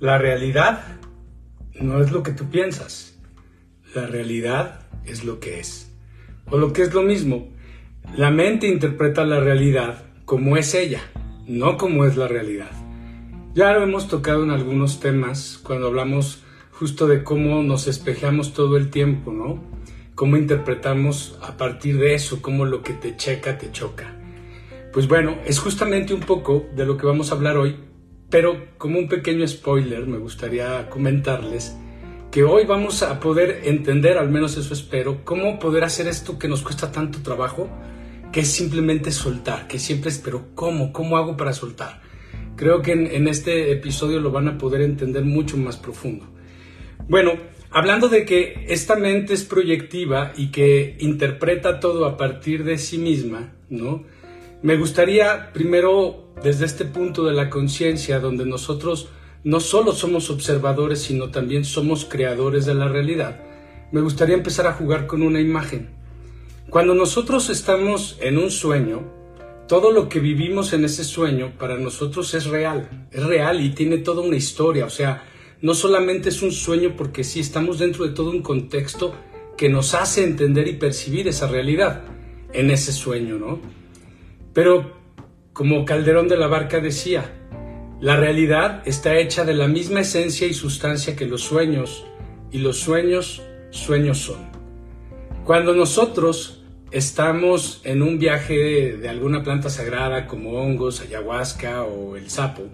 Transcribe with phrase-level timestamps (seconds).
[0.00, 0.84] La realidad
[1.80, 3.18] no es lo que tú piensas.
[3.96, 5.92] La realidad es lo que es.
[6.48, 7.48] O lo que es lo mismo,
[8.16, 11.00] la mente interpreta la realidad como es ella,
[11.48, 12.70] no como es la realidad.
[13.54, 18.76] Ya lo hemos tocado en algunos temas cuando hablamos justo de cómo nos espejamos todo
[18.76, 19.64] el tiempo, ¿no?
[20.14, 24.14] Cómo interpretamos a partir de eso, cómo lo que te checa te choca.
[24.92, 27.87] Pues bueno, es justamente un poco de lo que vamos a hablar hoy,
[28.30, 31.76] pero como un pequeño spoiler me gustaría comentarles
[32.30, 36.48] que hoy vamos a poder entender, al menos eso espero, cómo poder hacer esto que
[36.48, 37.70] nos cuesta tanto trabajo,
[38.32, 40.92] que es simplemente soltar, que siempre es, pero ¿cómo?
[40.92, 42.02] ¿Cómo hago para soltar?
[42.56, 46.26] Creo que en este episodio lo van a poder entender mucho más profundo.
[47.08, 47.32] Bueno,
[47.70, 52.98] hablando de que esta mente es proyectiva y que interpreta todo a partir de sí
[52.98, 54.04] misma, ¿no?
[54.60, 59.08] Me gustaría primero, desde este punto de la conciencia, donde nosotros
[59.44, 63.40] no solo somos observadores, sino también somos creadores de la realidad,
[63.92, 65.90] me gustaría empezar a jugar con una imagen.
[66.70, 69.02] Cuando nosotros estamos en un sueño,
[69.68, 73.98] todo lo que vivimos en ese sueño para nosotros es real, es real y tiene
[73.98, 75.22] toda una historia, o sea,
[75.62, 79.14] no solamente es un sueño porque sí estamos dentro de todo un contexto
[79.56, 82.02] que nos hace entender y percibir esa realidad
[82.52, 83.60] en ese sueño, ¿no?
[84.58, 84.90] Pero
[85.52, 87.32] como Calderón de la Barca decía,
[88.00, 92.04] la realidad está hecha de la misma esencia y sustancia que los sueños,
[92.50, 94.50] y los sueños, sueños son.
[95.44, 102.28] Cuando nosotros estamos en un viaje de, alguna planta sagrada como hongos, ayahuasca o el
[102.28, 102.64] sapo,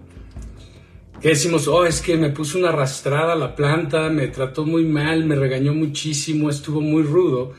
[1.20, 5.26] que decimos, oh, es que me puso una arrastrada la planta, me trató muy mal,
[5.26, 7.52] me regañó muchísimo, estuvo muy rudo.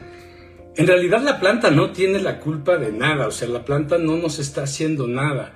[0.77, 4.17] En realidad la planta no tiene la culpa de nada, o sea, la planta no
[4.17, 5.53] nos está haciendo nada.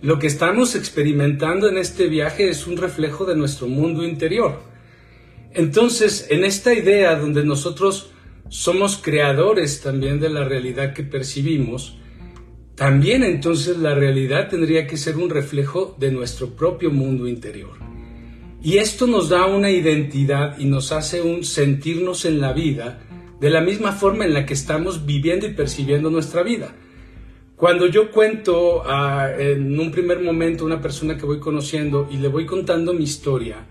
[0.00, 4.60] Lo que estamos experimentando en este viaje es un reflejo de nuestro mundo interior.
[5.52, 8.12] Entonces, en esta idea donde nosotros
[8.48, 11.98] somos creadores también de la realidad que percibimos,
[12.76, 17.78] también entonces la realidad tendría que ser un reflejo de nuestro propio mundo interior.
[18.62, 23.00] Y esto nos da una identidad y nos hace un sentirnos en la vida
[23.42, 26.76] de la misma forma en la que estamos viviendo y percibiendo nuestra vida.
[27.56, 28.84] Cuando yo cuento
[29.36, 33.02] en un primer momento a una persona que voy conociendo y le voy contando mi
[33.02, 33.66] historia,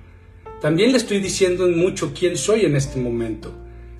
[0.59, 3.53] también le estoy diciendo en mucho quién soy en este momento.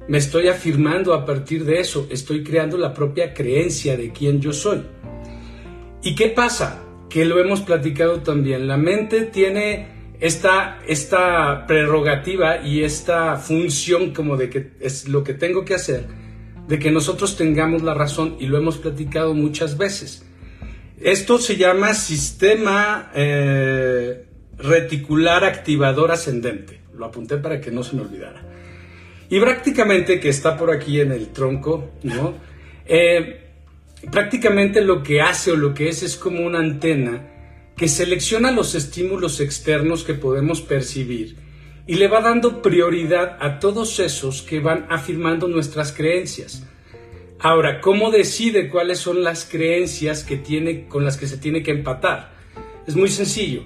[0.09, 4.51] Me estoy afirmando a partir de eso, estoy creando la propia creencia de quién yo
[4.51, 4.81] soy.
[6.03, 6.83] ¿Y qué pasa?
[7.09, 8.67] Que lo hemos platicado también.
[8.67, 9.87] La mente tiene
[10.21, 16.05] esta, esta prerrogativa y esta función como de que es lo que tengo que hacer,
[16.67, 20.23] de que nosotros tengamos la razón y lo hemos platicado muchas veces.
[21.01, 24.25] Esto se llama sistema eh,
[24.59, 26.81] reticular activador ascendente.
[26.95, 28.43] Lo apunté para que no se me olvidara.
[29.27, 32.35] Y prácticamente que está por aquí en el tronco, ¿no?
[32.93, 33.39] Eh,
[34.11, 37.30] prácticamente lo que hace o lo que es es como una antena
[37.81, 41.35] que selecciona los estímulos externos que podemos percibir
[41.87, 46.63] y le va dando prioridad a todos esos que van afirmando nuestras creencias.
[47.39, 51.71] Ahora, ¿cómo decide cuáles son las creencias que tiene, con las que se tiene que
[51.71, 52.35] empatar?
[52.85, 53.63] Es muy sencillo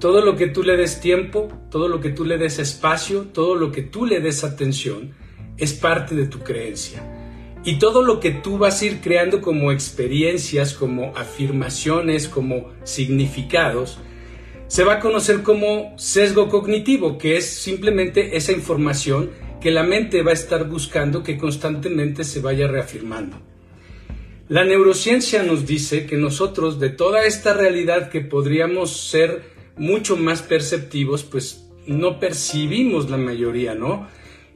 [0.00, 3.54] todo lo que tú le des tiempo, todo lo que tú le des espacio, todo
[3.54, 5.14] lo que tú le des atención,
[5.56, 7.21] es parte de tu creencia.
[7.64, 13.98] Y todo lo que tú vas a ir creando como experiencias, como afirmaciones, como significados,
[14.66, 19.30] se va a conocer como sesgo cognitivo, que es simplemente esa información
[19.60, 23.36] que la mente va a estar buscando que constantemente se vaya reafirmando.
[24.48, 29.44] La neurociencia nos dice que nosotros de toda esta realidad que podríamos ser
[29.76, 34.08] mucho más perceptivos, pues no percibimos la mayoría, ¿no?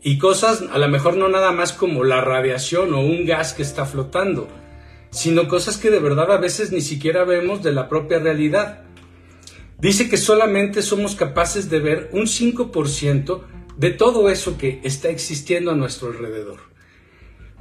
[0.06, 3.62] Y cosas a lo mejor no nada más como la radiación o un gas que
[3.62, 4.46] está flotando,
[5.10, 8.84] sino cosas que de verdad a veces ni siquiera vemos de la propia realidad.
[9.80, 13.40] Dice que solamente somos capaces de ver un 5%
[13.76, 16.60] de todo eso que está existiendo a nuestro alrededor.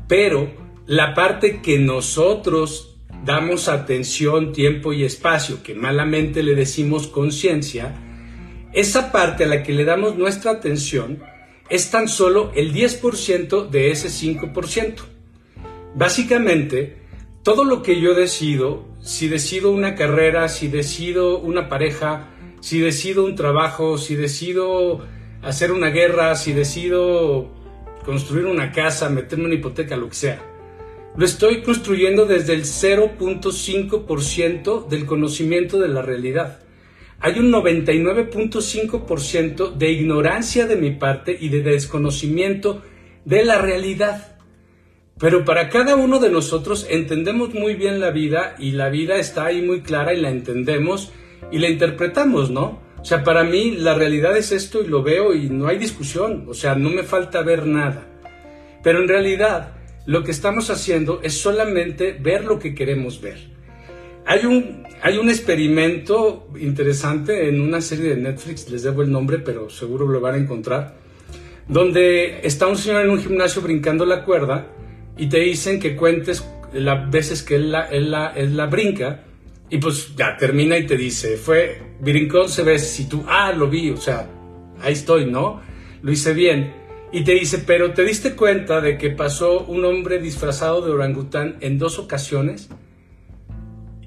[0.07, 0.47] Pero
[0.85, 7.95] la parte que nosotros damos atención, tiempo y espacio, que malamente le decimos conciencia,
[8.71, 11.33] esa parte a la que le damos nuestra atención
[11.69, 14.95] es tan solo el 10% de ese 5%.
[15.95, 16.97] Básicamente,
[17.43, 22.29] todo lo que yo decido, si decido una carrera, si decido una pareja,
[22.59, 25.05] si decido un trabajo, si decido
[25.41, 27.49] hacer una guerra, si decido
[28.03, 30.43] construir una casa, meterme una hipoteca, lo que sea,
[31.15, 36.59] lo estoy construyendo desde el 0.5% del conocimiento de la realidad.
[37.19, 42.81] Hay un 99.5% de ignorancia de mi parte y de desconocimiento
[43.23, 44.35] de la realidad.
[45.17, 49.45] Pero para cada uno de nosotros entendemos muy bien la vida y la vida está
[49.45, 51.13] ahí muy clara y la entendemos
[51.51, 52.83] y la interpretamos, ¿no?
[52.99, 56.45] O sea, para mí la realidad es esto y lo veo y no hay discusión,
[56.49, 58.07] o sea, no me falta ver nada.
[58.83, 63.54] Pero en realidad lo que estamos haciendo es solamente ver lo que queremos ver.
[64.25, 69.39] Hay un, hay un experimento interesante en una serie de Netflix, les debo el nombre,
[69.39, 70.95] pero seguro lo van a encontrar,
[71.67, 74.67] donde está un señor en un gimnasio brincando la cuerda
[75.15, 76.43] y te dicen que cuentes
[76.73, 79.23] las veces que él la, él la, él la brinca
[79.69, 83.67] y pues ya termina y te dice, fue, brincó 11 veces y tú, ah, lo
[83.67, 84.27] vi, o sea,
[84.81, 85.61] ahí estoy, ¿no?
[86.01, 86.73] Lo hice bien.
[87.11, 91.57] Y te dice, pero ¿te diste cuenta de que pasó un hombre disfrazado de orangután
[91.61, 92.69] en dos ocasiones?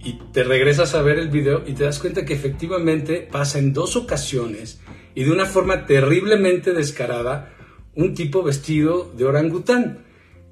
[0.03, 3.73] Y te regresas a ver el video y te das cuenta que efectivamente pasa en
[3.73, 4.81] dos ocasiones
[5.15, 7.55] y de una forma terriblemente descarada
[7.95, 10.05] un tipo vestido de orangután.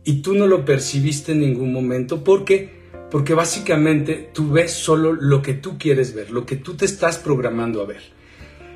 [0.04, 2.76] Y tú no lo percibiste en ningún momento porque
[3.10, 7.18] porque básicamente tú ves solo lo que tú quieres ver, lo que tú te estás
[7.18, 8.02] programando a ver.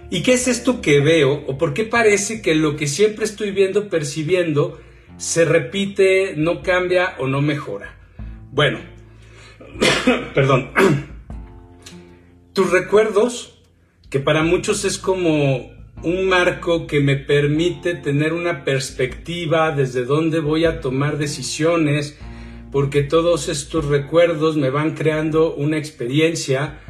[0.08, 1.44] ¿Y qué es esto que veo?
[1.46, 4.80] ¿O por qué parece que lo que siempre estoy viendo, percibiendo,
[5.18, 7.96] se repite, no cambia o no mejora?
[8.50, 8.80] Bueno,
[10.34, 10.70] perdón.
[12.52, 13.62] Tus recuerdos,
[14.10, 15.70] que para muchos es como
[16.02, 22.18] un marco que me permite tener una perspectiva desde donde voy a tomar decisiones,
[22.72, 26.80] porque todos estos recuerdos me van creando una experiencia,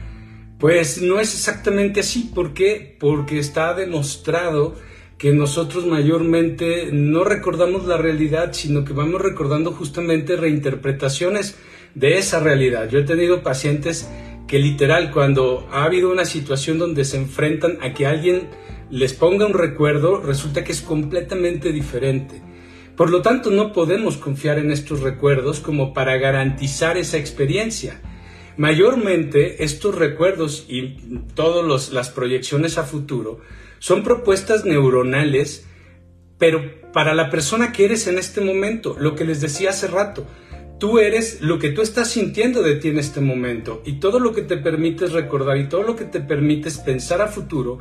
[0.59, 2.31] pues no es exactamente así.
[2.35, 2.97] ¿Por qué?
[3.01, 4.77] Porque está demostrado
[5.19, 11.59] que nosotros mayormente no recordamos la realidad, sino que vamos recordando justamente reinterpretaciones
[11.95, 12.89] de esa realidad.
[12.89, 14.09] Yo he tenido pacientes
[14.47, 18.49] que literal cuando ha habido una situación donde se enfrentan a que alguien
[18.91, 22.43] les ponga un recuerdo, resulta que es completamente diferente.
[22.97, 28.01] Por lo tanto, no podemos confiar en estos recuerdos como para garantizar esa experiencia.
[28.57, 30.97] Mayormente, estos recuerdos y
[31.35, 33.41] todas las proyecciones a futuro
[33.79, 35.67] son propuestas neuronales,
[36.39, 40.27] pero para la persona que eres en este momento, lo que les decía hace rato,
[40.81, 44.33] tú eres lo que tú estás sintiendo de ti en este momento y todo lo
[44.33, 47.81] que te permites recordar y todo lo que te permites pensar a futuro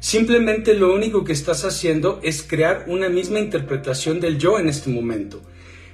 [0.00, 4.90] Simplemente lo único que estás haciendo es crear una misma interpretación del yo en este
[4.90, 5.42] momento,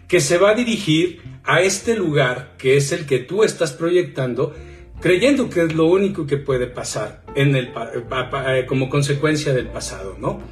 [0.09, 4.55] que se va a dirigir a este lugar que es el que tú estás proyectando,
[5.01, 10.17] creyendo que es lo único que puede pasar en el, eh, como consecuencia del pasado,
[10.21, 10.43] ¿no?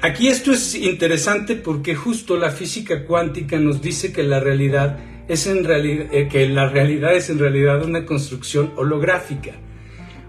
[0.00, 5.46] Aquí esto es interesante porque justo la física cuántica nos dice que la realidad es
[5.46, 9.52] en realidad, eh, que la realidad es en realidad una construcción holográfica.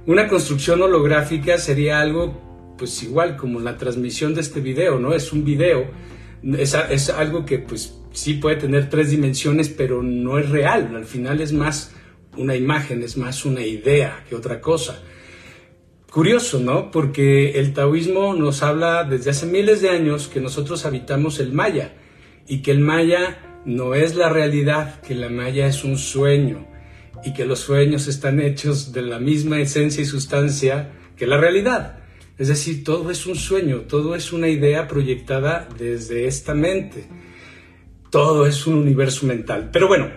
[0.06, 5.14] Una construcción holográfica sería algo pues igual como la transmisión de este video, ¿no?
[5.14, 5.88] Es un video,
[6.58, 11.06] es, es, algo que pues sí puede tener tres dimensiones, pero no es real, al
[11.06, 11.94] final es más
[12.38, 15.02] una imagen, es más una idea que otra cosa.
[16.10, 16.90] Curioso, ¿no?
[16.90, 21.94] Porque el taoísmo nos habla desde hace miles de años que nosotros habitamos el maya
[22.48, 26.68] y que el maya no es la realidad, que la maya es un sueño
[27.24, 32.00] y que los sueños están hechos de la misma esencia y sustancia que la realidad.
[32.38, 37.06] Es decir, todo es un sueño, todo es una idea proyectada desde esta mente.
[38.10, 39.70] Todo es un universo mental.
[39.74, 40.10] Pero bueno,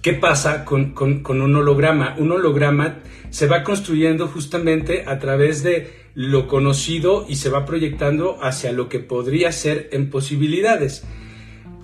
[0.00, 2.16] ¿qué pasa con, un holograma?
[2.18, 8.42] Un holograma se va construyendo justamente a través de lo conocido y se va proyectando
[8.42, 11.04] hacia lo que podría ser en posibilidades.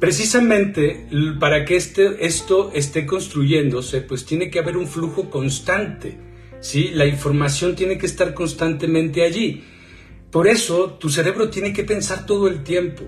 [0.02, 1.06] Precisamente
[1.38, 6.18] para que este, esto esté construyéndose, pues tiene que haber un flujo constante
[6.62, 6.90] ¿sí?
[6.94, 9.64] La información tiene que estar constantemente allí.
[10.30, 13.04] Por eso tu cerebro tiene que pensar todo el tiempo.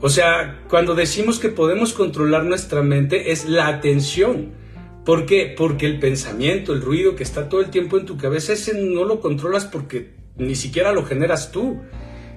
[0.00, 4.52] O sea, cuando decimos que podemos controlar nuestra mente es la atención.
[5.04, 5.54] ¿Por qué?
[5.56, 9.04] Porque el pensamiento, el ruido que está todo el tiempo en tu cabeza, ese no
[9.04, 11.80] lo controlas porque ni siquiera lo generas tú.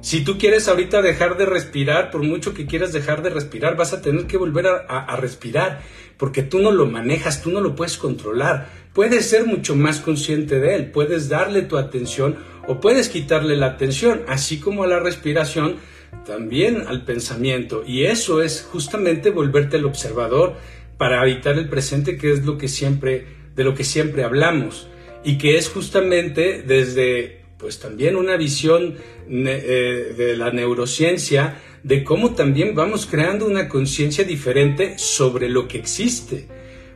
[0.01, 3.93] Si tú quieres ahorita dejar de respirar, por mucho que quieras dejar de respirar, vas
[3.93, 5.81] a tener que volver a, respirar,
[6.17, 10.59] porque tú no lo manejas, tú no lo puedes controlar puedes ser mucho más consciente
[10.59, 12.37] de él, puedes darle tu atención
[12.67, 15.77] o puedes quitarle la atención, así como a la respiración,
[16.25, 17.83] también al pensamiento.
[17.85, 20.55] Y eso es justamente volverte el observador
[20.97, 23.25] para habitar el presente, que es lo que siempre,
[23.55, 24.89] de lo que siempre hablamos.
[25.23, 28.95] Y que es justamente desde, pues también una visión
[29.29, 35.77] eh, de la neurociencia, de cómo también vamos creando una conciencia diferente sobre lo que
[35.77, 36.47] existe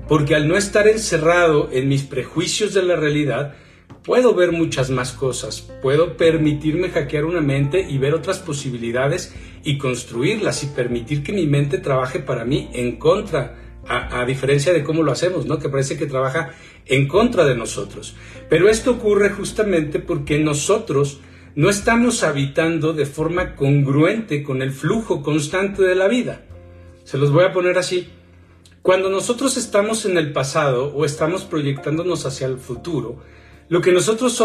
[0.07, 3.55] porque al no estar encerrado en mis prejuicios de la realidad,
[4.03, 9.77] puedo ver muchas más cosas, puedo permitirme hackear una mente y ver otras posibilidades y
[9.77, 15.03] construirlas y permitir que mi mente trabaje para mí en contra, a, diferencia de cómo
[15.03, 15.59] lo hacemos, ¿no?
[15.59, 16.53] Que parece que trabaja
[16.85, 18.15] en contra de nosotros.
[18.53, 21.21] Pero esto ocurre justamente porque nosotros
[21.55, 26.45] no estamos habitando de forma congruente con el flujo constante de la vida.
[27.03, 28.09] Se los voy a poner así.
[28.83, 33.23] Cuando nosotros estamos en el pasado o estamos proyectándonos hacia el futuro,
[33.69, 34.43] lo que nosotros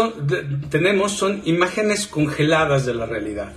[0.71, 3.53] tenemos son imágenes congeladas de la realidad.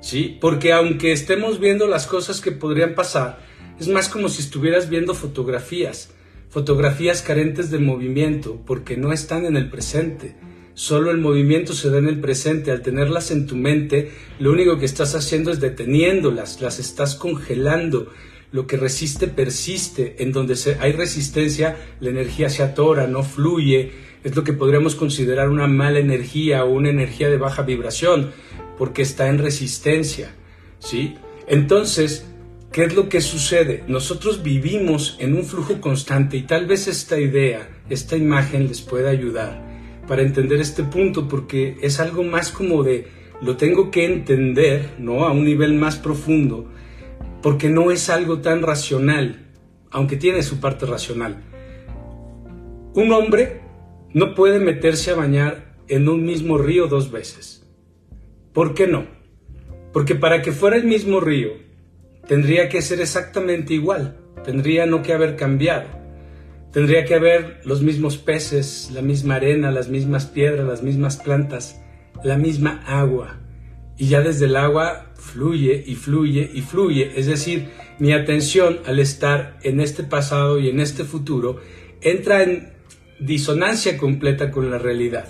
[0.00, 0.36] ¿sí?
[0.40, 3.38] Porque aunque estemos viendo las cosas que podrían pasar,
[3.78, 6.10] es más como si estuvieras viendo fotografías,
[6.52, 10.36] fotografías carentes de movimiento, porque no están en el presente.
[10.74, 12.70] Solo el movimiento se da en el presente.
[12.70, 18.12] Al tenerlas en tu mente, lo único que estás haciendo es deteniéndolas, las estás congelando
[18.50, 23.92] lo que resiste persiste, en donde hay resistencia, la energía se atora, no fluye,
[24.22, 28.30] es lo que podríamos considerar una mala energía o una energía de baja vibración,
[28.76, 30.34] porque está en resistencia,
[30.80, 31.14] ¿sí?
[31.46, 32.26] Entonces,
[32.72, 33.84] ¿qué es lo que sucede?
[33.86, 39.10] Nosotros vivimos en un flujo constante y tal vez esta idea, esta imagen les pueda
[39.10, 39.62] ayudar
[40.08, 43.06] para entender este punto, porque es algo más como de,
[43.40, 45.24] lo tengo que entender, ¿no?
[45.24, 46.70] A un nivel más profundo,
[47.42, 49.50] porque no es algo tan racional,
[49.90, 51.42] aunque tiene su parte racional.
[52.94, 53.60] Un hombre
[54.12, 57.66] no puede meterse a bañar en un mismo río dos veces.
[58.52, 59.06] ¿Por qué no?
[59.92, 61.52] Porque para que fuera el mismo río,
[62.26, 66.02] tendría que ser exactamente igual, tendría no que haber cambiado.
[66.72, 71.78] Tendría que haber los mismos peces, la misma arena, las mismas piedras, las mismas plantas,
[72.24, 73.38] la misma agua.
[73.98, 77.12] Y ya desde el agua fluye y fluye y fluye.
[77.14, 81.60] Es decir, mi atención al estar en este pasado y en este futuro
[82.00, 82.72] entra en
[83.20, 85.28] disonancia completa con la realidad.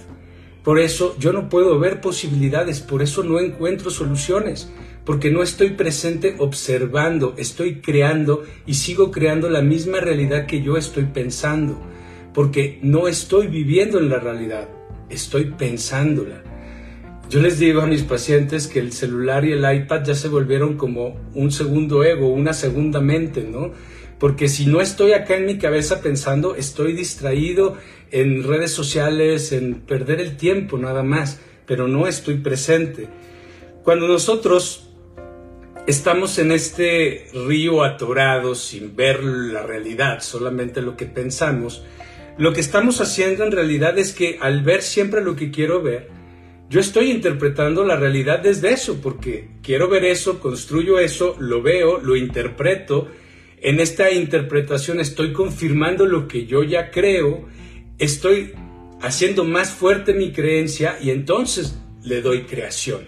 [0.63, 4.73] Por eso yo no puedo ver posibilidades, por eso no encuentro soluciones,
[5.05, 10.77] porque no estoy presente observando, estoy creando y sigo creando la misma realidad que yo
[10.77, 11.81] estoy pensando,
[12.33, 14.69] porque no estoy viviendo en la realidad,
[15.11, 16.43] estoy pensándola.
[17.29, 20.77] Yo les digo a mis pacientes que el celular y el iPad ya se volvieron
[20.77, 23.73] como un segundo ego, una segunda mente, ¿no?
[24.19, 27.77] Porque si no estoy acá en mi cabeza pensando, estoy distraído
[28.13, 33.09] en redes sociales, en perder el tiempo nada más, pero no estoy presente.
[33.83, 34.92] Cuando nosotros
[35.87, 41.85] estamos en este río atorado sin ver la realidad, solamente lo que pensamos,
[42.39, 46.09] lo que estamos haciendo en realidad es que al ver siempre lo que quiero ver,
[46.71, 51.99] yo estoy interpretando la realidad desde eso, porque quiero ver eso, construyo eso, lo veo,
[51.99, 53.09] lo interpreto.
[53.61, 57.47] En esta interpretación estoy confirmando lo que yo ya creo,
[57.99, 58.55] estoy
[59.03, 63.07] haciendo más fuerte mi creencia y entonces le doy creación.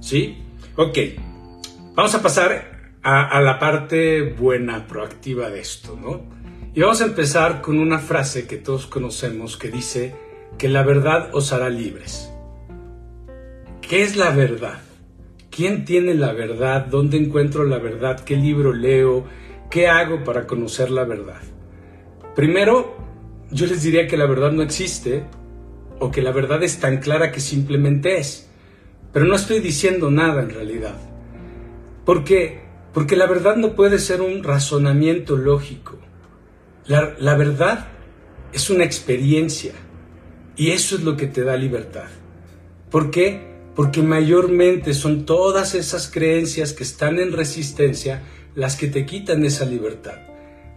[0.00, 0.38] ¿Sí?
[0.76, 0.98] Ok,
[1.94, 6.22] vamos a pasar a, la parte buena, proactiva de esto, ¿no?
[6.74, 10.14] Y vamos a empezar con una frase que todos conocemos que dice
[10.56, 12.32] que la verdad os hará libres.
[13.80, 14.80] ¿Qué es la verdad?
[15.50, 16.86] ¿Quién tiene la verdad?
[16.86, 18.20] ¿Dónde encuentro la verdad?
[18.20, 19.26] ¿Qué libro leo?
[19.68, 21.42] ¿Qué hago para conocer la verdad?
[22.34, 22.96] Primero,
[23.50, 25.24] yo les diría que la verdad no existe
[25.98, 28.48] o que la verdad es tan clara que simplemente es.
[29.12, 31.11] Pero no estoy diciendo nada en realidad.
[32.04, 32.62] ¿Por qué?
[32.92, 35.98] Porque la verdad no puede ser un razonamiento lógico.
[36.86, 37.88] La, la verdad
[38.52, 39.72] es una experiencia
[40.56, 42.08] y eso es lo que te da libertad.
[42.90, 43.52] ¿Por qué?
[43.74, 48.22] porque mayormente son todas esas creencias que están en resistencia
[48.54, 50.18] las que te quitan esa libertad.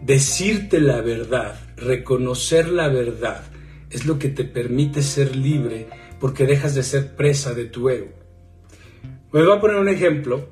[0.01, 3.44] Decirte la verdad, reconocer la verdad,
[3.89, 5.88] es lo que te permite ser libre
[6.20, 8.13] porque dejas de ser presa de tu ego.
[9.32, 10.48] Me voy a poner un ejemplo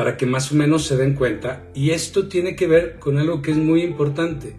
[0.00, 3.42] para que más o menos se den cuenta y esto tiene que ver con algo
[3.42, 4.56] que es muy importante.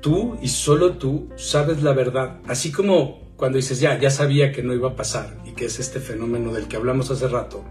[0.00, 4.62] Tú y solo tú sabes la verdad, así como cuando dices, ya, ya sabía que
[4.62, 7.66] no iba a pasar, y que es este fenómeno del que hablamos hace rato,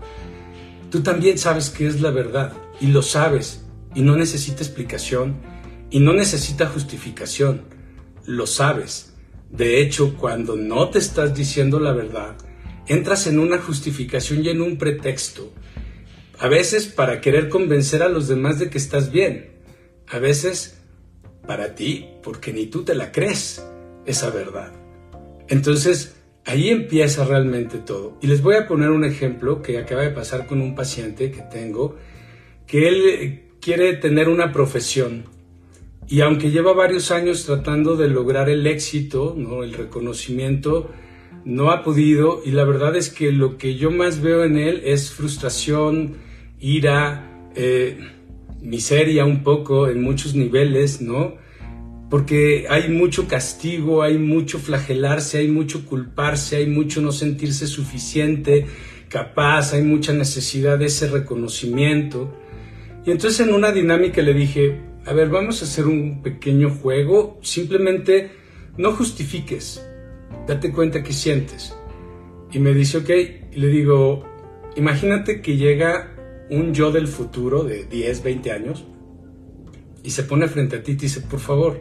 [0.91, 5.37] tú también sabes que es la verdad, y lo sabes, y no necesita explicación,
[5.89, 7.63] y no necesita justificación,
[8.27, 9.15] lo sabes.
[9.49, 12.35] De hecho, cuando no te estás diciendo la verdad,
[12.85, 15.51] entras en una justificación y en un pretexto,
[16.43, 19.51] a veces para querer convencer a los demás de que estás bien,
[20.09, 20.77] a veces
[21.47, 23.65] para ti, porque ni tú te la crees,
[24.05, 24.73] esa verdad.
[25.47, 28.17] Entonces, ahí empieza realmente todo.
[28.21, 31.43] Y les voy a poner un ejemplo que acaba de pasar con un paciente que
[31.43, 31.95] tengo,
[32.67, 35.23] que él quiere tener una profesión
[36.09, 39.63] y aunque lleva varios años tratando de lograr el éxito, ¿no?
[39.63, 40.91] el reconocimiento,
[41.45, 44.81] no ha podido y la verdad es que lo que yo más veo en él
[44.83, 46.17] es frustración,
[46.63, 47.97] ira, eh,
[48.61, 51.35] miseria un poco en muchos niveles, ¿no?
[52.09, 58.65] Porque hay mucho castigo, hay mucho flagelarse, hay mucho culparse, hay mucho no sentirse suficiente,
[59.09, 62.33] capaz, hay mucha necesidad de ese reconocimiento.
[63.05, 67.39] Y entonces en una dinámica le dije, a ver, vamos a hacer un pequeño juego,
[67.41, 68.31] simplemente
[68.77, 69.85] no justifiques,
[70.47, 71.75] date cuenta que sientes.
[72.53, 73.09] Y me dice, ok,
[73.55, 74.23] le digo,
[74.77, 76.12] imagínate que llega
[76.49, 78.85] un yo del futuro de 10, 20 años
[80.03, 81.79] y se pone frente a ti y te dice, por favor,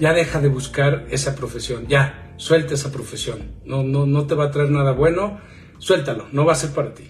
[0.00, 4.46] ya deja de buscar esa profesión, ya, suelta esa profesión, no, no, no te va
[4.46, 5.38] a traer nada bueno,
[5.78, 7.04] suéltalo, no va a ser para ti.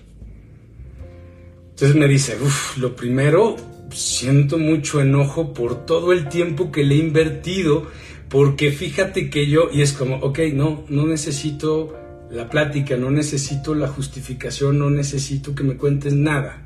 [1.70, 3.56] Entonces me dice, uff, lo primero,
[3.90, 7.86] siento mucho enojo por todo el tiempo que le he invertido,
[8.28, 11.96] porque fíjate que yo, y es como, ok, no, no necesito
[12.30, 16.63] la plática, no necesito la justificación, no necesito que me cuentes nada.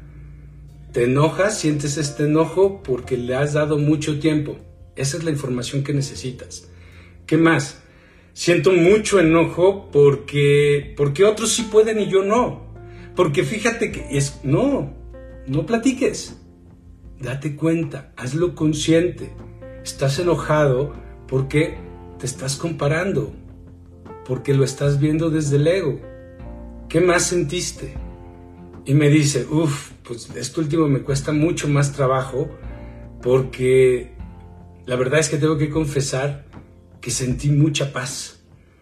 [0.93, 4.57] Te enojas, sientes este enojo porque le has dado mucho tiempo.
[4.97, 6.69] Esa es la información que necesitas.
[7.27, 7.83] ¿Qué más?
[8.33, 12.73] Siento mucho enojo porque, porque otros sí pueden y yo no.
[13.15, 14.95] Porque fíjate que es, no,
[15.47, 16.39] no platiques
[17.21, 19.31] date cuenta, hazlo consciente.
[19.83, 20.95] Estás enojado
[21.27, 21.77] porque
[22.19, 23.33] te estás comparando,
[24.27, 26.01] porque lo estás viendo desde el ego.
[26.89, 27.95] ¿Qué más sentiste?
[28.85, 32.49] Y me dice, uff, pues esto último me cuesta mucho más trabajo
[33.23, 34.15] porque
[34.87, 36.47] la verdad es que tengo que confesar
[37.03, 38.41] que sentí mucha paz.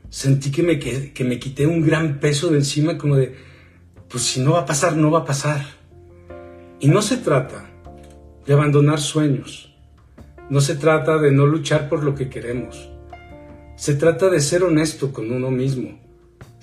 [0.09, 3.35] Sentí que me, que me quité un gran peso de encima como de,
[4.09, 5.67] pues si no va a pasar, no va a pasar.
[6.79, 7.69] Y no se trata
[8.47, 9.75] de abandonar sueños.
[10.49, 12.89] No se trata de no luchar por lo que queremos.
[13.75, 16.06] Se trata de ser honesto con uno mismo.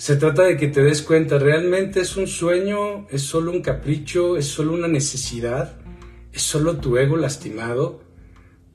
[0.04, 4.36] Se trata de que te des cuenta, realmente es un sueño, es solo un capricho,
[4.36, 5.78] es solo una necesidad,
[6.34, 8.02] es solo tu ego lastimado.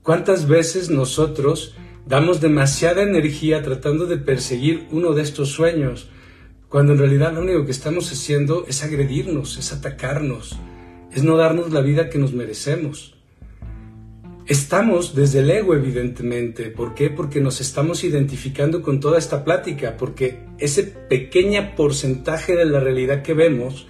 [0.02, 1.74] ¿Cuántas veces nosotros
[2.06, 6.08] damos demasiada energía tratando de perseguir uno de estos sueños,
[6.70, 10.58] cuando en realidad lo único que estamos haciendo es agredirnos, es atacarnos,
[11.12, 13.17] es no darnos la vida que nos merecemos.
[14.48, 16.70] Estamos desde el ego, evidentemente.
[16.70, 17.10] ¿Por qué?
[17.10, 23.20] Porque nos estamos identificando con toda esta plática, porque ese pequeño porcentaje de la realidad
[23.20, 23.86] que vemos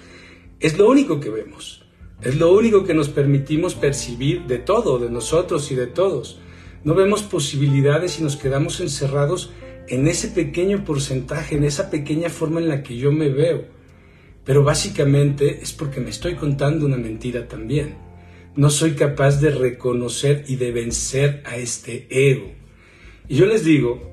[0.59, 1.87] es lo único que vemos.
[2.23, 6.41] Es lo único que nos permitimos percibir de todo, de nosotros y de todos.
[6.83, 9.53] No vemos posibilidades y nos quedamos encerrados
[9.87, 13.67] en ese pequeño porcentaje, en esa pequeña forma en la que yo me veo.
[14.43, 18.08] Pero básicamente es porque me estoy contando una mentira también.
[18.59, 22.51] No soy capaz de reconocer y de vencer a este ego.
[23.29, 24.11] Y yo les digo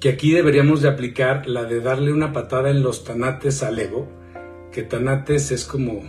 [0.00, 4.06] que aquí deberíamos de aplicar la de darle una patada en los tanates al ego,
[4.70, 6.02] que tanates es como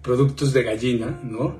[0.00, 1.58] productos de gallina, ¿no?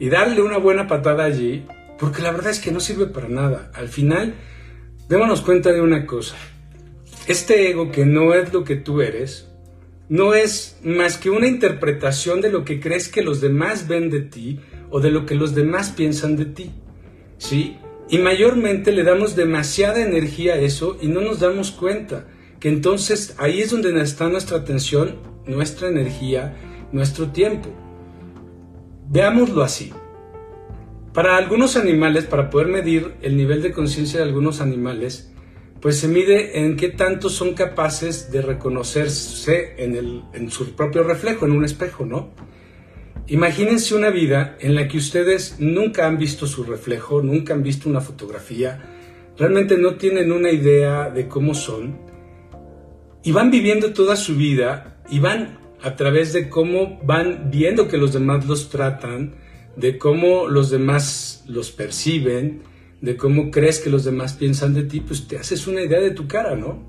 [0.00, 1.64] Y darle una buena patada allí,
[1.96, 3.70] porque la verdad es que no sirve para nada.
[3.74, 4.34] Al final,
[5.08, 6.34] démonos cuenta de una cosa.
[7.28, 9.53] Este ego que no es lo que tú eres,
[10.08, 14.20] no es más que una interpretación de lo que crees que los demás ven de
[14.20, 16.70] ti o de lo que los demás piensan de ti.
[17.38, 17.78] ¿Sí?
[18.08, 22.26] Y mayormente le damos demasiada energía a eso y no nos damos cuenta
[22.60, 26.56] que entonces ahí es donde está nuestra atención, nuestra energía,
[26.92, 27.70] nuestro tiempo.
[29.08, 29.92] Veámoslo así.
[31.12, 35.33] Para algunos animales, para poder medir el nivel de conciencia de algunos animales,
[35.84, 41.02] pues se mide en qué tanto son capaces de reconocerse en, el, en su propio
[41.02, 42.30] reflejo, en un espejo, ¿no?
[43.26, 47.90] Imagínense una vida en la que ustedes nunca han visto su reflejo, nunca han visto
[47.90, 48.80] una fotografía,
[49.36, 51.98] realmente no tienen una idea de cómo son,
[53.22, 57.98] y van viviendo toda su vida y van a través de cómo van viendo que
[57.98, 59.34] los demás los tratan,
[59.76, 62.62] de cómo los demás los perciben,
[63.04, 66.12] de cómo crees que los demás piensan de ti, pues te haces una idea de
[66.12, 66.82] tu cara, ¿no?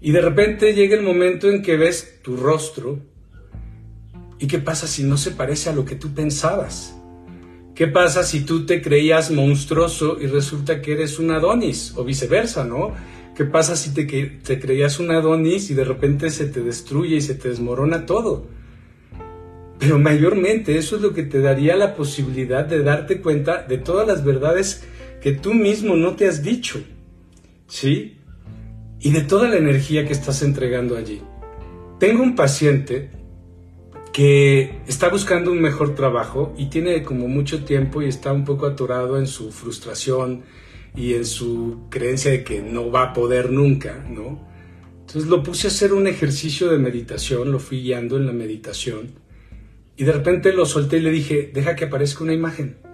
[0.00, 3.00] Y de repente llega el momento en que ves tu rostro
[4.38, 6.96] y qué pasa si no se parece a lo que tú pensabas.
[7.74, 12.64] ¿Qué pasa si tú te creías monstruoso y resulta que eres un Adonis o viceversa,
[12.64, 12.94] ¿no?
[13.34, 17.20] ¿Qué pasa si te, te creías un Adonis y de repente se te destruye y
[17.20, 18.46] se te desmorona todo?
[19.78, 24.08] Pero mayormente eso es lo que te daría la posibilidad de darte cuenta de todas
[24.08, 24.82] las verdades
[25.26, 26.80] que tú mismo no te has dicho,
[27.66, 28.16] ¿sí?
[29.00, 31.20] Y de toda la energía que estás entregando allí.
[31.98, 33.10] Tengo un paciente
[34.12, 38.66] que está buscando un mejor trabajo y tiene como mucho tiempo y está un poco
[38.66, 40.44] atorado en su frustración
[40.94, 44.46] y en su creencia de que no va a poder nunca, ¿no?
[45.00, 49.10] Entonces lo puse a hacer un ejercicio de meditación, lo fui guiando en la meditación
[49.96, 52.85] y de repente lo solté y le dije, deja que aparezca una imagen.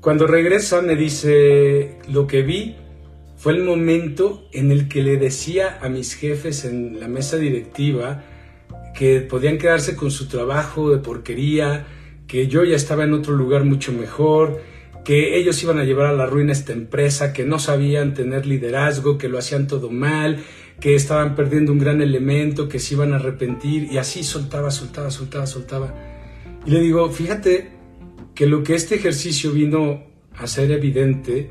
[0.00, 2.76] Cuando regresa me dice, lo que vi
[3.36, 8.24] fue el momento en el que le decía a mis jefes en la mesa directiva
[8.94, 11.86] que podían quedarse con su trabajo de porquería,
[12.26, 14.62] que yo ya estaba en otro lugar mucho mejor,
[15.04, 19.18] que ellos iban a llevar a la ruina esta empresa, que no sabían tener liderazgo,
[19.18, 20.38] que lo hacían todo mal,
[20.80, 25.10] que estaban perdiendo un gran elemento, que se iban a arrepentir, y así soltaba, soltaba,
[25.10, 25.94] soltaba, soltaba.
[26.64, 27.79] Y le digo, fíjate
[28.40, 30.02] que lo que este ejercicio vino
[30.34, 31.50] a ser evidente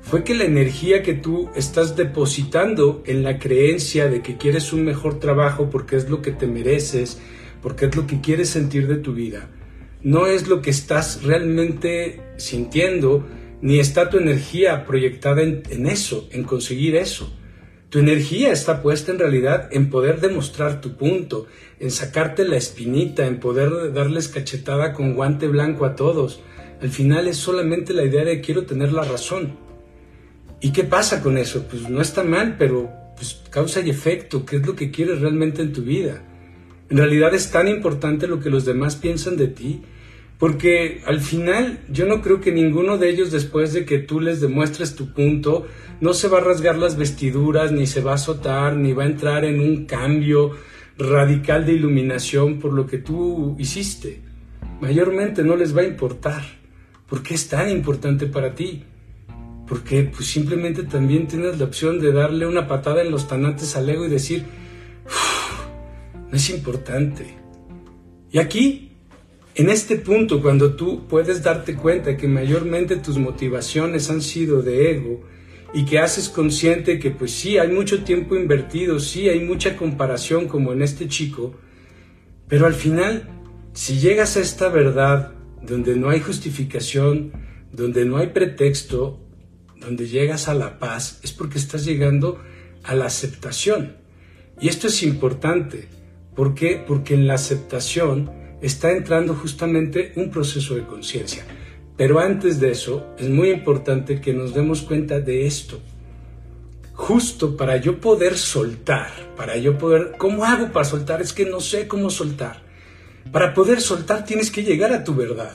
[0.00, 4.82] fue que la energía que tú estás depositando en la creencia de que quieres un
[4.82, 7.20] mejor trabajo porque es lo que te mereces,
[7.60, 9.50] porque es lo que quieres sentir de tu vida,
[10.02, 13.28] no es lo que estás realmente sintiendo,
[13.60, 17.30] ni está tu energía proyectada en, eso, en conseguir eso.
[17.90, 21.48] Tu energía está puesta en realidad en poder demostrar tu punto,
[21.80, 26.40] en sacarte la espinita, en poder darles cachetada con guante blanco a todos.
[26.80, 29.56] Al final es solamente la idea de quiero tener la razón.
[30.60, 31.66] ¿Y qué pasa con eso?
[31.68, 34.46] Pues no está mal, pero pues, causa y efecto.
[34.46, 36.22] ¿Qué es lo que quieres realmente en tu vida?
[36.90, 39.82] En realidad es tan importante lo que los demás piensan de ti,
[40.40, 44.40] porque al final yo no creo que ninguno de ellos después de que tú les
[44.40, 45.66] demuestres tu punto,
[46.00, 49.06] no se va a rasgar las vestiduras, ni se va a azotar, ni va a
[49.06, 50.52] entrar en un cambio
[50.96, 54.22] radical de iluminación por lo que tú hiciste.
[54.80, 56.42] Mayormente no les va a importar.
[57.06, 58.84] ¿Por qué es tan importante para ti?
[59.68, 63.90] Porque pues simplemente también tienes la opción de darle una patada en los tanates al
[63.90, 64.44] ego y decir,
[66.30, 67.26] no es importante.
[68.32, 68.89] Y aquí,
[69.60, 74.92] en este punto, cuando tú puedes darte cuenta que mayormente tus motivaciones han sido de
[74.92, 75.22] ego
[75.72, 80.48] y que haces consciente que pues sí, hay mucho tiempo invertido, sí, hay mucha comparación
[80.48, 81.54] como en este chico,
[82.48, 83.28] pero al final,
[83.72, 87.32] si llegas a esta verdad donde no hay justificación,
[87.72, 89.20] donde no hay pretexto,
[89.78, 92.40] donde llegas a la paz, es porque estás llegando
[92.82, 93.96] a la aceptación.
[94.60, 95.88] Y esto es importante
[96.34, 96.82] ¿Por qué?
[96.86, 101.44] Porque en la aceptación está entrando justamente un proceso de conciencia.
[101.96, 105.80] Pero antes de eso, es muy importante que nos demos cuenta de esto.
[106.94, 110.12] Justo para yo poder soltar, para yo poder...
[110.18, 111.20] ¿Cómo hago para soltar?
[111.20, 112.62] Es que no sé cómo soltar.
[113.32, 115.54] Para poder soltar tienes que llegar a tu verdad.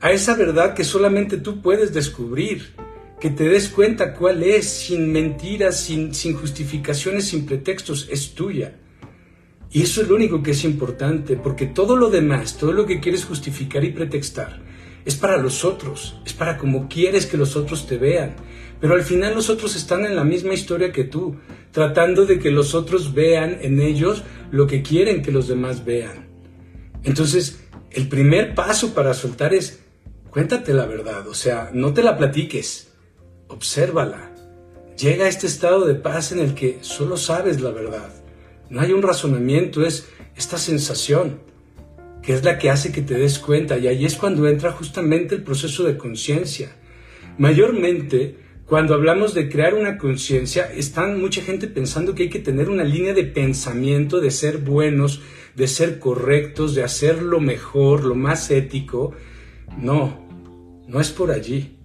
[0.00, 2.74] A esa verdad que solamente tú puedes descubrir.
[3.20, 8.76] Que te des cuenta cuál es, sin mentiras, sin, sin justificaciones, sin pretextos, es tuya.
[9.72, 12.98] Y eso es lo único que es importante, porque todo lo demás, todo lo que
[12.98, 14.60] quieres justificar y pretextar,
[15.04, 18.34] es para los otros, es para como quieres que los otros te vean.
[18.80, 21.36] Pero al final los otros están en la misma historia que tú,
[21.70, 26.28] tratando de que los otros vean en ellos lo que quieren que los demás vean.
[27.04, 29.80] Entonces, el primer paso para soltar es,
[30.30, 32.92] cuéntate la verdad, o sea, no te la platiques,
[33.48, 34.32] obsérvala.
[34.98, 38.19] Llega a este estado de paz en el que solo sabes la verdad.
[38.70, 41.40] No hay un razonamiento, es esta sensación
[42.22, 45.34] que es la que hace que te des cuenta y ahí es cuando entra justamente
[45.34, 46.76] el proceso de conciencia.
[47.38, 52.68] Mayormente, cuando hablamos de crear una conciencia, están mucha gente pensando que hay que tener
[52.68, 55.22] una línea de pensamiento, de ser buenos,
[55.56, 59.12] de ser correctos, de hacer lo mejor, lo más ético.
[59.78, 60.28] No,
[60.86, 61.76] no es por allí.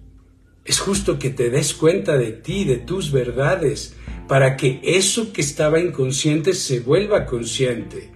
[0.64, 3.95] Es justo que te des cuenta de ti, de tus verdades,
[4.28, 8.10] para que eso que estaba inconsciente se vuelva consciente.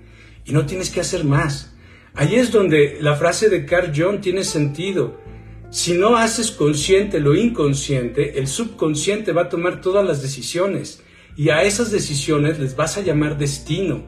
[0.44, 1.74] Y no tienes que hacer más.
[2.14, 5.20] Ahí es donde la frase de Carl Jung tiene sentido.
[5.70, 11.02] Si no haces consciente lo inconsciente, el subconsciente va a tomar todas las decisiones
[11.36, 14.02] y a esas decisiones les vas a llamar destino.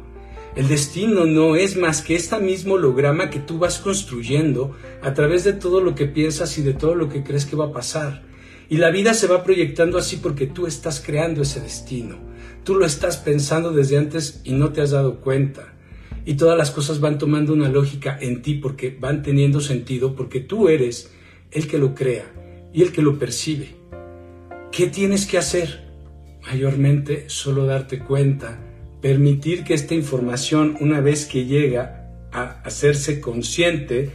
[0.57, 5.45] El destino no es más que este mismo holograma que tú vas construyendo a través
[5.45, 8.32] de todo lo que piensas y de todo lo que crees que va a pasar.
[8.73, 12.17] Y la vida se va proyectando así porque tú estás creando ese destino.
[12.65, 15.75] Tú lo estás pensando desde antes y no te has dado cuenta.
[16.25, 20.41] Y todas las cosas van tomando una lógica en ti porque van teniendo sentido porque
[20.41, 21.13] tú eres
[21.51, 22.25] el que lo crea
[22.73, 23.77] y el que lo percibe.
[24.71, 25.93] ¿Qué tienes que hacer?
[26.41, 28.59] Mayormente solo darte cuenta,
[29.03, 34.13] permitir que esta información una vez que llega a hacerse consciente,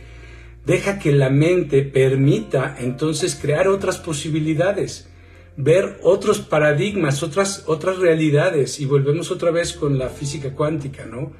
[0.68, 5.10] Deja que la mente permita entonces crear otras posibilidades,
[5.56, 11.32] ver otros paradigmas, otras, otras realidades, y volvemos otra vez con la física cuántica, ¿no?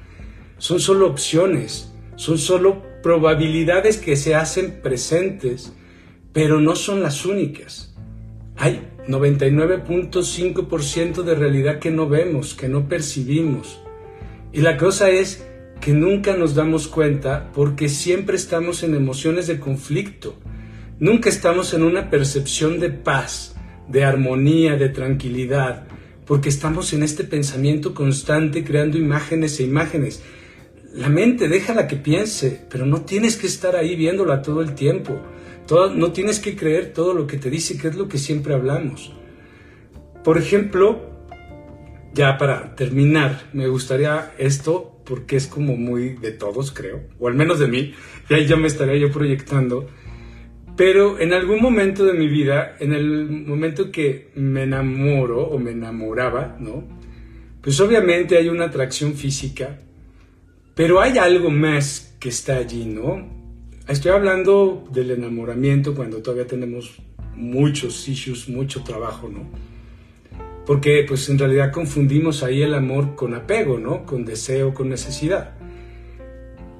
[0.58, 5.72] son solo opciones, son solo probabilidades que se hacen presentes,
[6.32, 7.94] pero no son las únicas.
[8.56, 13.80] Hay 99.5% de realidad que no vemos, que no percibimos.
[14.52, 15.46] Y la cosa es
[15.80, 20.36] que nunca nos damos cuenta porque siempre estamos en emociones de conflicto.
[20.98, 23.54] Nunca estamos en una percepción de paz,
[23.88, 25.86] de armonía, de tranquilidad,
[26.26, 30.22] porque estamos en este pensamiento constante creando imágenes e imágenes.
[30.92, 35.20] La mente déjala que piense, pero no tienes que estar ahí viéndola todo el tiempo.
[35.94, 39.12] no tienes que creer todo lo que te dice, que es lo que siempre hablamos.
[40.24, 41.08] Por ejemplo,
[42.14, 47.34] ya para terminar, me gustaría esto, porque es como muy de todos, creo, o al
[47.34, 47.94] menos de mí,
[48.28, 49.88] y ahí ya me estaría yo proyectando.
[50.76, 55.70] Pero en algún momento de mi vida, en el momento que me enamoro o me
[55.70, 56.84] enamoraba, ¿no?
[57.62, 59.80] Pues obviamente hay una atracción física,
[60.74, 63.26] pero hay algo más que está allí, ¿no?
[63.88, 67.00] Estoy hablando del enamoramiento cuando todavía tenemos
[67.34, 69.48] muchos issues, mucho trabajo, ¿no?
[70.68, 74.04] Porque pues en realidad confundimos ahí el amor con apego, ¿no?
[74.04, 75.54] Con deseo, con necesidad.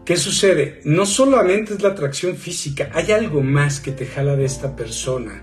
[0.04, 0.82] ¿Qué sucede?
[0.84, 5.42] No solamente es la atracción física, hay algo más que te jala de esta persona.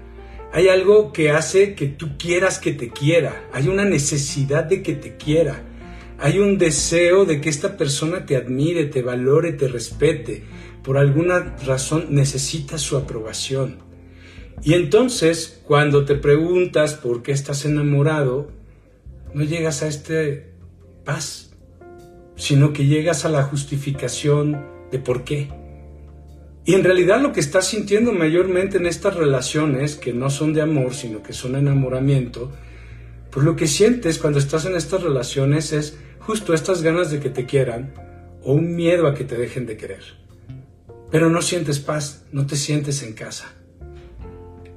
[0.54, 3.48] Hay algo que hace que tú quieras que te quiera.
[3.52, 5.64] Hay una necesidad de que te quiera.
[6.20, 10.44] Hay un deseo de que esta persona te admire, te valore, te respete.
[10.84, 13.80] Por alguna razón necesitas su aprobación.
[14.64, 18.52] Y entonces, cuando te preguntas por qué estás enamorado,
[19.34, 20.52] no llegas a este
[21.04, 21.52] paz,
[22.36, 25.50] sino que llegas a la justificación de por qué.
[26.66, 30.62] Y en realidad lo que estás sintiendo mayormente en estas relaciones, que no son de
[30.62, 32.52] amor, sino que son enamoramiento,
[33.30, 37.30] pues lo que sientes cuando estás en estas relaciones es justo estas ganas de que
[37.30, 37.94] te quieran
[38.42, 40.04] o un miedo a que te dejen de querer.
[41.12, 43.54] Pero no sientes paz, no te sientes en casa.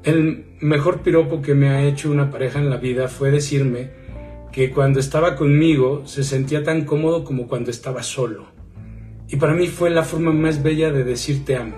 [0.05, 3.91] El mejor piropo que me ha hecho una pareja en la vida fue decirme
[4.53, 8.47] que cuando estaba conmigo se sentía tan cómodo como cuando estaba solo.
[9.29, 11.77] Y para mí fue la forma más bella de decir te amo,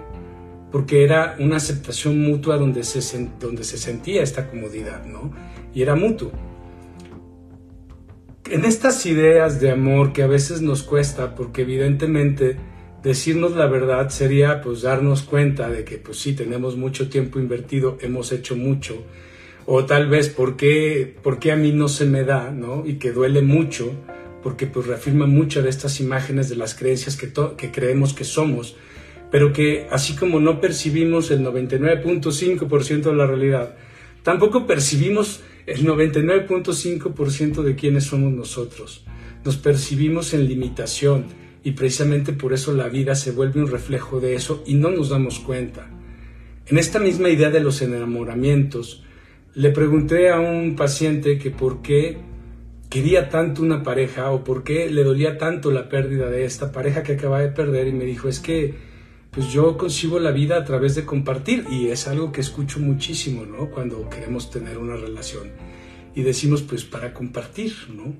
[0.70, 5.32] porque era una aceptación mutua donde se, donde se sentía esta comodidad, ¿no?
[5.74, 6.30] Y era mutuo.
[8.50, 12.56] En estas ideas de amor que a veces nos cuesta, porque evidentemente
[13.02, 17.98] decirnos la verdad sería pues darnos cuenta de que pues sí tenemos mucho tiempo invertido,
[18.00, 19.02] hemos hecho mucho,
[19.66, 21.14] o tal vez por qué,
[21.52, 22.84] a mí no se me da, ¿no?
[22.86, 23.92] Y que duele mucho,
[24.42, 28.76] porque pues reafirma muchas de estas imágenes de las creencias que, que creemos que somos,
[29.30, 33.76] pero que así como no percibimos el 99.5% de la realidad,
[34.22, 39.04] tampoco percibimos el 99.5% de quienes somos nosotros.
[39.44, 41.26] Nos percibimos en limitación
[41.62, 45.10] y precisamente por eso la vida se vuelve un reflejo de eso y no nos
[45.10, 45.88] damos cuenta.
[46.66, 49.02] En esta misma idea de los enamoramientos,
[49.54, 52.18] le pregunté a un paciente que por qué
[52.88, 57.02] quería tanto una pareja o por qué le dolía tanto la pérdida de esta pareja
[57.02, 58.74] que acaba de perder y me dijo es que
[59.30, 63.46] pues yo concibo la vida a través de compartir y es algo que escucho muchísimo,
[63.46, 63.70] ¿no?
[63.70, 65.52] Cuando queremos tener una relación
[66.14, 68.14] y decimos pues para compartir, ¿no?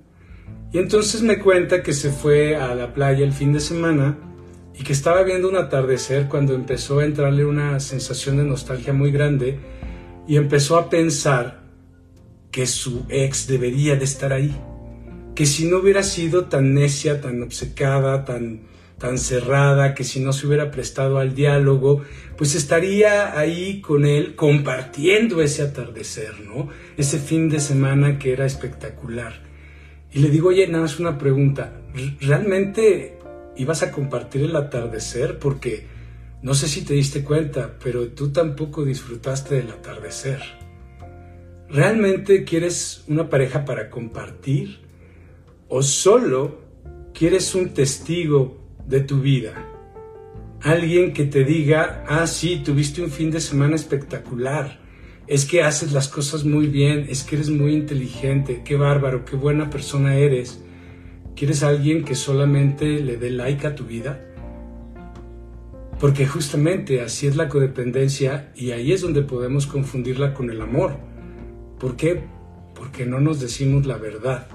[0.72, 4.18] Y entonces me cuenta que se fue a la playa el fin de semana
[4.78, 9.10] y que estaba viendo un atardecer cuando empezó a entrarle una sensación de nostalgia muy
[9.10, 9.58] grande
[10.26, 11.60] y empezó a pensar
[12.50, 14.56] que su ex debería de estar ahí,
[15.34, 18.62] que si no hubiera sido tan necia, tan obcecada, tan,
[18.98, 22.02] tan cerrada, que si no se hubiera prestado al diálogo,
[22.36, 26.68] pues estaría ahí con él compartiendo ese atardecer, ¿no?
[26.96, 29.49] Ese fin de semana que era espectacular.
[30.12, 31.80] Y le digo, oye, nada más una pregunta,
[32.20, 33.18] ¿realmente
[33.56, 35.38] ibas a compartir el atardecer?
[35.38, 35.86] Porque
[36.42, 40.40] no sé si te diste cuenta, pero tú tampoco disfrutaste del atardecer.
[41.68, 44.80] ¿Realmente quieres una pareja para compartir?
[45.68, 46.58] ¿O solo
[47.14, 49.66] quieres un testigo de tu vida?
[50.62, 54.80] Alguien que te diga, ah, sí, tuviste un fin de semana espectacular.
[55.30, 59.36] Es que haces las cosas muy bien, es que eres muy inteligente, qué bárbaro, qué
[59.36, 60.60] buena persona eres.
[61.36, 64.26] ¿Quieres alguien que solamente le dé like a tu vida?
[66.00, 70.96] Porque justamente así es la codependencia y ahí es donde podemos confundirla con el amor.
[71.78, 72.24] ¿Por qué?
[72.74, 74.48] Porque no nos decimos la verdad.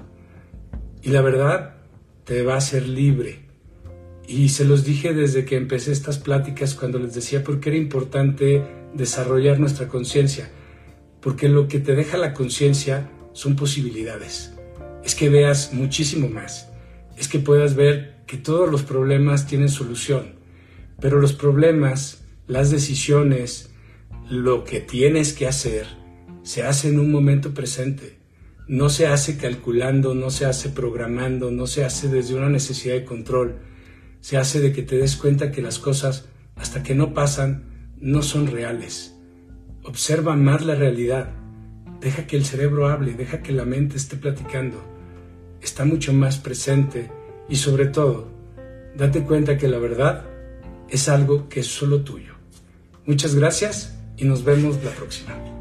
[1.02, 1.78] Y la verdad
[2.26, 3.46] te va a hacer libre.
[4.28, 7.78] Y se los dije desde que empecé estas pláticas cuando les decía por qué era
[7.78, 8.62] importante
[8.94, 10.50] desarrollar nuestra conciencia.
[11.26, 14.54] Porque lo que te deja la conciencia son posibilidades.
[15.04, 16.70] Es que veas muchísimo más
[17.18, 20.36] es que puedas ver que todos los problemas tienen solución,
[21.00, 23.72] pero los problemas, las decisiones,
[24.30, 25.88] lo que tienes que hacer,
[26.44, 28.18] se hace en un momento presente.
[28.68, 33.06] No se hace calculando, no se hace programando, no se hace desde una necesidad de
[33.06, 33.60] control.
[34.22, 38.24] Se hace de que te des cuenta que las cosas, hasta que no pasan, no
[38.24, 39.15] son reales.
[39.86, 41.30] Observa más la realidad.
[42.02, 44.82] Deja que el cerebro hable, deja que la mente esté platicando.
[45.62, 47.10] Está mucho más presente
[47.50, 48.28] y sobre todo,
[48.98, 50.26] date cuenta que la verdad
[50.90, 52.34] es algo que es solo tuyo.
[53.06, 55.55] Muchas gracias y nos vemos la próxima.